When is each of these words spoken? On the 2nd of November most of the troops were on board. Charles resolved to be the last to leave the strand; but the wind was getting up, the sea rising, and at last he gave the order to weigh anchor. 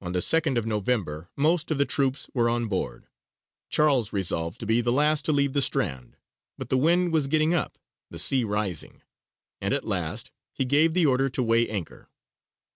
On 0.00 0.10
the 0.10 0.18
2nd 0.18 0.58
of 0.58 0.66
November 0.66 1.30
most 1.36 1.70
of 1.70 1.78
the 1.78 1.84
troops 1.84 2.28
were 2.34 2.48
on 2.48 2.66
board. 2.66 3.06
Charles 3.70 4.12
resolved 4.12 4.58
to 4.58 4.66
be 4.66 4.80
the 4.80 4.90
last 4.90 5.24
to 5.26 5.32
leave 5.32 5.52
the 5.52 5.62
strand; 5.62 6.16
but 6.58 6.70
the 6.70 6.76
wind 6.76 7.12
was 7.12 7.28
getting 7.28 7.54
up, 7.54 7.78
the 8.10 8.18
sea 8.18 8.42
rising, 8.42 9.02
and 9.60 9.72
at 9.72 9.86
last 9.86 10.32
he 10.52 10.64
gave 10.64 10.92
the 10.92 11.06
order 11.06 11.28
to 11.28 11.42
weigh 11.44 11.68
anchor. 11.68 12.08